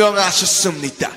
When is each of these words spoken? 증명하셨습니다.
증명하셨습니다. 0.00 1.10